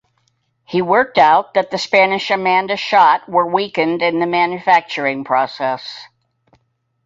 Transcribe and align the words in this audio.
He 0.65 0.81
worked 0.81 1.19
out 1.19 1.53
that 1.53 1.69
the 1.69 1.77
Spanish 1.77 2.31
Amanda 2.31 2.75
shot 2.75 3.29
were 3.29 3.45
weakened 3.45 4.01
in 4.01 4.17
the 4.19 4.25
manufacturing 4.25 5.23
process. 5.23 6.07